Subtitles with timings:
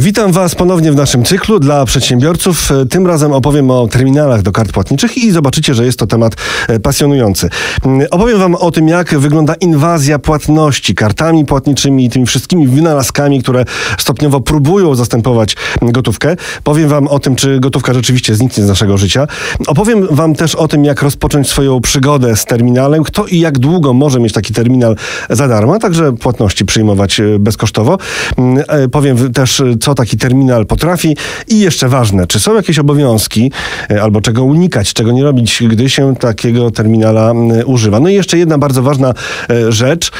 [0.00, 2.68] Witam Was ponownie w naszym cyklu dla przedsiębiorców.
[2.90, 6.34] Tym razem opowiem o terminalach do kart płatniczych i zobaczycie, że jest to temat
[6.68, 7.48] e, pasjonujący.
[7.84, 13.42] Mm, opowiem Wam o tym, jak wygląda inwazja płatności kartami płatniczymi i tymi wszystkimi wynalazkami,
[13.42, 13.64] które
[13.98, 16.36] stopniowo próbują zastępować gotówkę.
[16.64, 19.26] Powiem Wam o tym, czy gotówka rzeczywiście zniknie z naszego życia.
[19.66, 23.92] Opowiem Wam też o tym, jak rozpocząć swoją przygodę z terminalem, kto i jak długo
[23.92, 24.96] może mieć taki terminal
[25.30, 27.98] za darmo, a także płatności przyjmować e, bezkosztowo.
[28.38, 31.16] Mm, e, powiem też, co taki terminal potrafi
[31.48, 33.52] i jeszcze ważne, czy są jakieś obowiązki
[33.90, 37.32] e, albo czego unikać, czego nie robić, gdy się takiego terminala
[37.66, 38.00] używa.
[38.00, 39.14] No i jeszcze jedna bardzo ważna
[39.50, 40.10] e, rzecz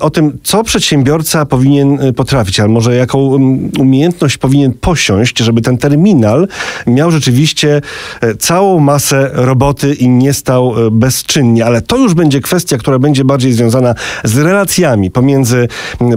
[0.00, 3.18] o tym, co przedsiębiorca powinien e, potrafić, albo może jaką
[3.78, 6.48] umiejętność powinien posiąść, żeby ten terminal
[6.86, 7.80] miał rzeczywiście
[8.38, 11.66] całą masę roboty i nie stał bezczynnie.
[11.66, 13.94] Ale to już będzie kwestia, która będzie bardziej związana
[14.24, 15.68] z relacjami pomiędzy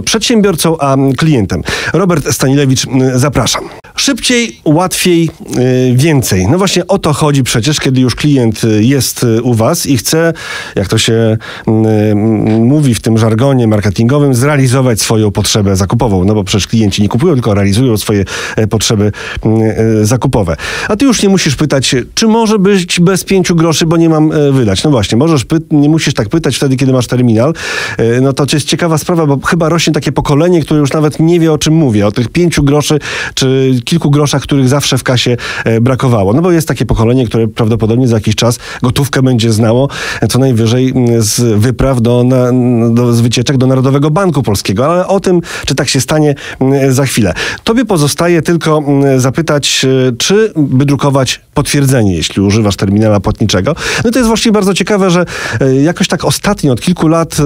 [0.04, 1.62] przedsiębiorcą a klientem.
[1.92, 3.68] Robert Stanilewicz Y, zapraszam.
[3.96, 5.30] Szybciej, łatwiej,
[5.90, 6.46] y, więcej.
[6.48, 10.32] No właśnie o to chodzi przecież, kiedy już klient y, jest u Was i chce,
[10.76, 11.36] jak to się
[12.60, 16.24] mówi w tym żargonie marketingowym, zrealizować swoją potrzebę zakupową.
[16.24, 18.24] No bo przecież klienci nie kupują, tylko realizują swoje
[18.56, 19.12] e, potrzeby
[20.02, 20.56] zakupowe.
[20.88, 24.32] A Ty już nie musisz pytać, czy może być bez pięciu groszy, bo nie mam
[24.32, 24.84] e, wydać.
[24.84, 27.54] No właśnie, możesz nie musisz tak pytać wtedy, kiedy masz terminal.
[27.98, 31.40] E, no to jest ciekawa sprawa, bo chyba rośnie takie pokolenie, które już nawet nie
[31.40, 32.06] wie, o czym mówię.
[32.06, 32.98] O tych pięciu groszy,
[33.34, 36.32] czy kilku groszach, których zawsze w kasie e, brakowało.
[36.32, 39.88] No bo jest takie pokolenie, które prawdopodobnie za jakiś czas gotówkę będzie znało
[40.20, 42.52] e, co najwyżej z wypraw do, na,
[42.90, 44.86] do z wycieczek do Narodowego Banku Polskiego.
[44.86, 46.34] Ale o tym, czy tak się stanie
[46.88, 47.34] za chwilę.
[47.64, 48.82] Tobie pozostaje tylko
[49.16, 53.74] zapytać, e, czy wydrukować potwierdzenie, jeśli używasz terminala płatniczego.
[54.04, 55.24] No to jest właściwie bardzo ciekawe, że
[55.82, 57.36] jakoś tak ostatnio, od kilku lat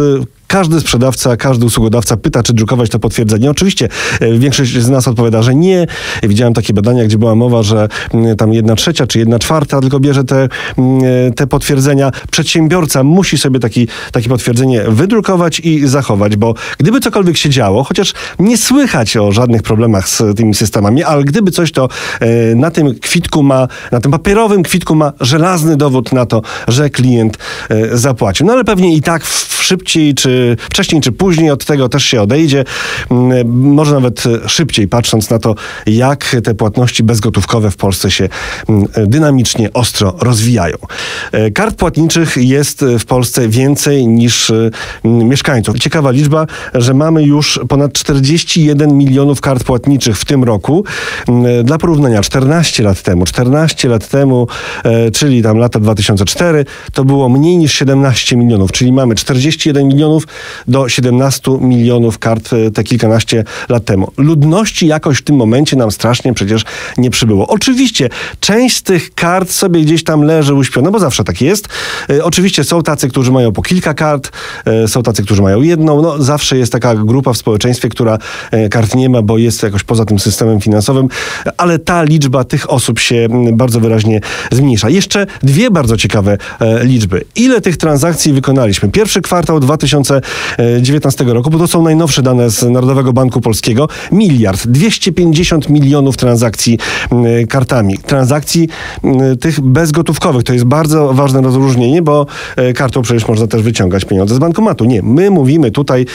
[0.50, 3.50] każdy sprzedawca, każdy usługodawca pyta, czy drukować to potwierdzenie.
[3.50, 3.88] Oczywiście
[4.20, 5.86] e, większość z nas odpowiada, że nie.
[6.22, 10.00] Widziałem takie badania, gdzie była mowa, że mm, tam jedna trzecia czy jedna czwarta tylko
[10.00, 12.10] bierze te, mm, e, te potwierdzenia.
[12.30, 18.12] Przedsiębiorca musi sobie taki, takie potwierdzenie wydrukować i zachować, bo gdyby cokolwiek się działo, chociaż
[18.39, 21.89] nie słychać o żadnych problemach z tymi systemami, ale gdyby coś to
[22.20, 26.90] e, na tym kwitku ma, na tym papierowym kwitku ma żelazny dowód na to, że
[26.90, 27.39] klient
[27.92, 28.46] zapłacił.
[28.46, 29.27] No ale pewnie i tak
[29.60, 32.64] szybciej czy wcześniej czy później od tego też się odejdzie.
[33.11, 35.55] Mm, może nawet szybciej, patrząc na to,
[35.86, 38.28] jak te płatności bezgotówkowe w Polsce się
[38.68, 40.77] mm, dynamicznie, ostro rozwijają.
[41.33, 45.78] E, kart płatniczych jest w Polsce więcej niż mm, mieszkańców.
[45.78, 50.84] Ciekawa liczba, że mamy już ponad 41 milionów kart płatniczych w tym roku.
[51.64, 54.46] Dla porównania, 14 lat temu, 14 lat temu,
[54.84, 60.27] e, czyli tam lata 2004, to było mniej niż 17 milionów, czyli mamy 41 milionów
[60.68, 64.13] do 17 milionów kart e, te kilkanaście lat temu.
[64.17, 66.64] Ludności jakoś w tym momencie nam strasznie przecież
[66.98, 67.46] nie przybyło.
[67.46, 68.08] Oczywiście
[68.40, 71.69] część z tych kart sobie gdzieś tam leży uśpiona, bo zawsze tak jest.
[72.11, 74.30] E, oczywiście są tacy, którzy mają po kilka kart,
[74.64, 76.02] e, są tacy, którzy mają jedną.
[76.02, 78.19] No, zawsze jest taka grupa w społeczeństwie, która
[78.70, 81.08] kart nie ma, bo jest jakoś poza tym systemem finansowym,
[81.57, 84.20] ale ta liczba tych osób się bardzo wyraźnie
[84.51, 84.89] zmniejsza.
[84.89, 86.39] Jeszcze dwie bardzo ciekawe
[86.83, 87.24] liczby.
[87.35, 88.89] Ile tych transakcji wykonaliśmy?
[88.89, 90.20] Pierwszy kwartał 2000
[90.57, 93.89] 2019 roku, bo to są najnowsze dane z Narodowego Banku Polskiego.
[94.13, 96.79] Miliard 250 milionów transakcji
[97.13, 97.98] mm, kartami.
[97.98, 98.69] Transakcji
[99.05, 100.45] mm, tych bezgotówkowych.
[100.45, 102.27] To jest bardzo ważne rozróżnienie, bo
[102.57, 104.85] e, kartą przecież można też wyciągać pieniądze z bankomatu.
[104.85, 106.07] Nie, my mówimy tutaj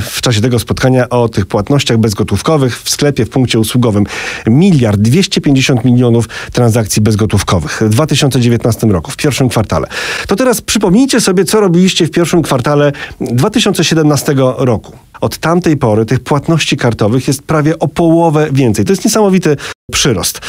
[0.00, 4.04] w czasie tego spotkania o tych płatnościach bezgotówkowych w sklepie, w punkcie usługowym.
[4.46, 9.86] Miliard 250 milionów transakcji bezgotówkowych w 2019 roku, w pierwszym kwartale.
[10.26, 14.92] To teraz przypomnijcie sobie, co robiliście w pierwszym kwartale 2017 roku.
[15.20, 18.84] Od tamtej pory tych płatności kartowych jest prawie o połowę więcej.
[18.84, 19.56] To jest niesamowity
[19.90, 20.40] przyrost.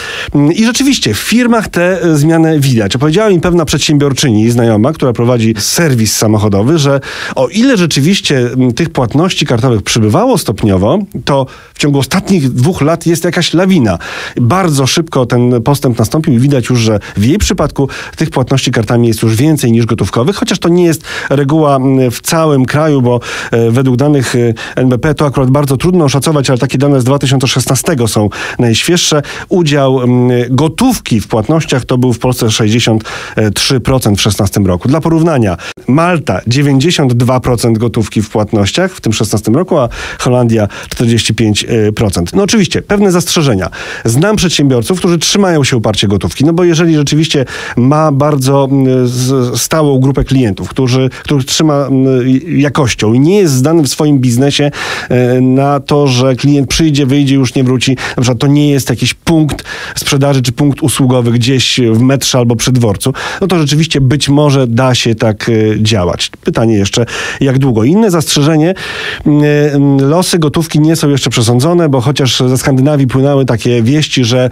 [0.56, 2.96] I rzeczywiście w firmach te e, zmiany widać.
[2.96, 7.00] Opowiedziała mi pewna przedsiębiorczyni, znajoma, która prowadzi serwis samochodowy, że
[7.36, 13.24] o ile rzeczywiście tych płatności kartowych przybywało stopniowo, to w ciągu ostatnich dwóch lat jest
[13.24, 13.98] jakaś lawina.
[14.42, 19.08] Bardzo szybko ten postęp nastąpił i widać już, że w jej przypadku tych płatności kartami
[19.08, 21.80] jest już więcej niż gotówkowych, chociaż to nie jest reguła
[22.12, 23.20] w całym kraju, bo
[23.52, 27.96] e, według danych e, NBP to akurat bardzo trudno oszacować, ale takie dane z 2016
[28.08, 28.30] są
[28.60, 29.22] najświeższe.
[29.50, 33.00] Udział mm, gotówki w płatnościach to był w Polsce 63%
[33.38, 34.88] w 2016 roku.
[34.88, 35.58] Dla porównania,
[35.88, 39.90] Malta 92% gotówki w płatnościach w tym 16 roku, a
[40.20, 42.24] Holandia 45%.
[42.34, 43.70] No oczywiście, pewne zastrzeżenia.
[44.06, 47.46] Znam przedsiębiorców, którzy trzymają się uparcie gotówki, no bo jeżeli rzeczywiście
[47.78, 49.10] ma bardzo mm,
[49.56, 52.30] stałą grupę klientów, którzy, których trzyma mm,
[52.60, 54.72] jakością i nie jest zdany w swoim biznesie
[55.10, 58.90] e, na to, że klient przyjdzie, wyjdzie, już nie wróci, na przykład to nie jest
[58.90, 59.64] jakiś punkt
[59.96, 64.68] sprzedaży czy punkt usługowy gdzieś w metrze albo przy dworcu, no to rzeczywiście być może
[64.68, 65.54] da się tak e,
[65.84, 66.32] działać.
[66.44, 67.06] Pytanie jeszcze,
[67.42, 67.84] jak długo?
[67.84, 68.74] Inne zastrzeżenie,
[69.26, 69.32] e,
[70.00, 74.50] losy gotówki nie są jeszcze przesądzone, bo chociaż ze Skandynawii płynęły takie wieści, że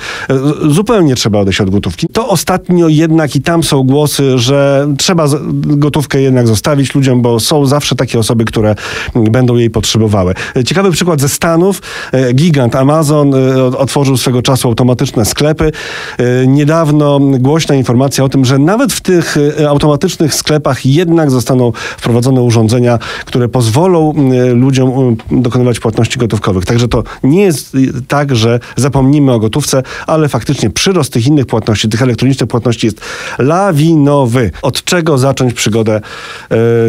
[0.69, 6.21] zupełnie trzeba odejść od gotówki, to ostatnio jednak i tam są głosy, że trzeba gotówkę
[6.21, 8.75] jednak zostawić ludziom, bo są zawsze takie osoby, które
[9.15, 10.33] będą jej potrzebowały.
[10.65, 11.81] Ciekawy przykład ze Stanów.
[12.11, 15.71] E, gigant Amazon e, otworzył swego czasu automatyczne sklepy.
[16.17, 19.37] E, niedawno głośna informacja o tym, że nawet w tych
[19.69, 24.13] automatycznych sklepach jednak zostaną wprowadzone urządzenia, które pozwolą
[24.53, 26.65] ludziom dokonywać płatności gotówkowych.
[26.65, 27.77] Także to nie jest
[28.07, 33.01] tak, że zapomnimy o gotówce, ale faktycznie przyrost tych innych płatności, tych elektronicznych płatności jest
[33.39, 34.51] lawinowy.
[34.61, 36.01] Od czego zacząć przygodę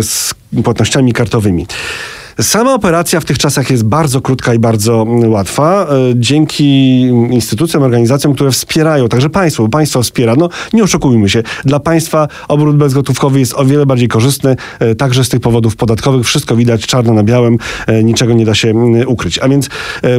[0.02, 0.34] z
[0.64, 1.66] płatnościami kartowymi?
[2.42, 5.86] Sama operacja w tych czasach jest bardzo krótka i bardzo mm, łatwa.
[5.90, 7.00] E, dzięki
[7.30, 10.36] instytucjom, organizacjom, które wspierają, także państwo, bo państwo wspiera.
[10.36, 15.24] No nie oszukujmy się, dla państwa obrót bezgotówkowy jest o wiele bardziej korzystny, e, także
[15.24, 16.26] z tych powodów podatkowych.
[16.26, 19.38] Wszystko widać czarno na białym, e, niczego nie da się mm, ukryć.
[19.38, 19.68] A więc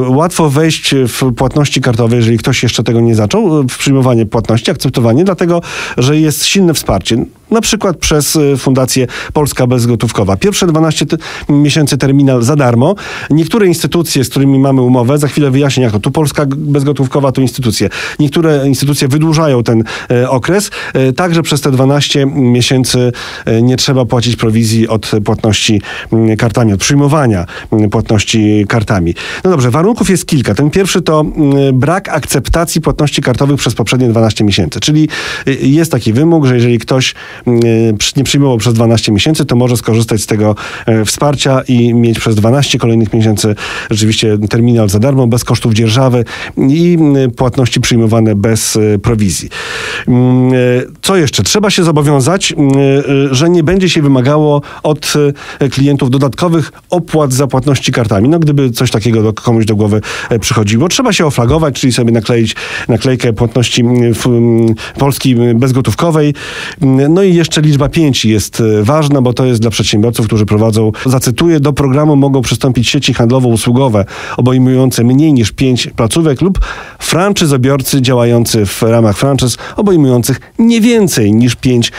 [0.07, 5.23] łatwo wejść w płatności kartowe, jeżeli ktoś jeszcze tego nie zaczął, w przyjmowanie płatności, akceptowanie,
[5.23, 5.61] dlatego,
[5.97, 10.37] że jest silne wsparcie na przykład przez Fundację Polska Bezgotówkowa.
[10.37, 11.05] Pierwsze 12
[11.49, 12.95] miesięcy terminal za darmo.
[13.29, 17.41] Niektóre instytucje, z którymi mamy umowę, za chwilę wyjaśnię jak to, tu Polska bezgotówkowa to
[17.41, 17.89] instytucje.
[18.19, 20.71] Niektóre instytucje wydłużają ten e, okres.
[20.93, 23.11] E, także przez te 12 miesięcy
[23.45, 25.81] e, nie trzeba płacić prowizji od płatności
[26.37, 27.45] kartami, od przyjmowania
[27.91, 29.13] płatności kartami.
[29.43, 30.55] No dobrze, warunków jest kilka.
[30.55, 31.25] Ten pierwszy to
[31.73, 34.79] brak akceptacji płatności kartowych przez poprzednie 12 miesięcy.
[34.79, 35.09] Czyli
[35.61, 37.15] jest taki wymóg, że jeżeli ktoś
[38.17, 40.55] nie przyjmował przez 12 miesięcy, to może skorzystać z tego
[41.05, 43.55] wsparcia i mieć przez 12 kolejnych miesięcy
[43.89, 46.25] rzeczywiście terminal za darmo, bez kosztów dzierżawy
[46.57, 49.49] i mm, płatności przyjmowane bez y, prowizji.
[50.07, 51.43] Mm, y, co jeszcze?
[51.43, 52.51] Trzeba się zobowiązać,
[53.31, 55.13] y, że nie będzie się wymagało od
[55.71, 58.29] klientów dodatkowych opłat za płatności kartami.
[58.29, 60.01] No gdyby coś takiego do, komuś do głowy
[60.41, 60.89] przychodziło.
[60.89, 62.55] Trzeba się oflagować, czyli sobie nakleić
[62.87, 64.13] naklejkę płatności mm,
[64.97, 66.33] Polski bezgotówkowej.
[67.09, 71.59] No i jeszcze liczba 5 jest ważna, bo to jest dla przedsiębiorców, którzy prowadzą, zacytuję,
[71.59, 74.05] do programu mogą przystąpić sieci handlowo-usługowe
[74.37, 76.59] obejmujące mniej niż pięć placówek lub
[76.99, 81.91] franczyzobiorcy działający w ramach franczyz obejmujących nie więcej niż pięć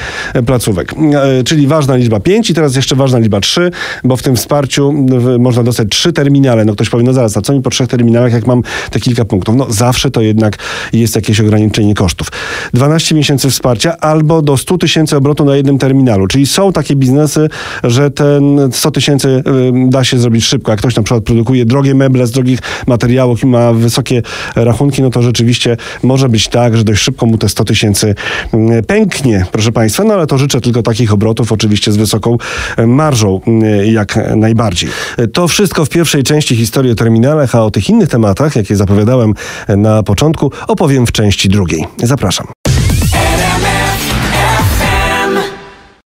[0.46, 0.94] placówek.
[1.14, 3.70] E, czyli ważna liczba pięć i teraz jeszcze ważna liczba trzy,
[4.04, 4.94] bo w tym wsparciu
[5.38, 6.64] można dostać trzy terminale.
[6.64, 9.24] No ktoś powie, no zaraz, a co mi po trzech terminalach, jak mam te kilka
[9.24, 9.56] punktów?
[9.56, 10.58] No zawsze to jednak
[10.92, 12.28] jest jakieś ograniczenie kosztów.
[12.74, 16.26] 12 miesięcy wsparcia albo do 100 tysięcy obrotu na jednym terminalu.
[16.26, 17.48] Czyli są takie biznesy,
[17.84, 19.42] że ten 100 tysięcy
[19.88, 20.70] da się zrobić szybko.
[20.70, 24.22] Jak ktoś na przykład produkuje drogie meble z drogich materiałów i ma wysokie
[24.56, 28.14] rachunki, no to rzeczywiście może być tak, że dość szybko mu te 100 tysięcy
[28.86, 30.04] pęknie, proszę Państwa.
[30.04, 32.36] No ale to życzę tylko takich obrotów, oczywiście z wysoką
[32.86, 33.40] marżą
[33.84, 34.90] jak najbardziej.
[35.32, 39.34] To wszystko w pierwszej części historii o terminalach, a o tych innych tematach, jakie zapowiadałem
[39.68, 41.84] na początku, opowiem w części drugiej.
[42.02, 42.46] Zapraszam.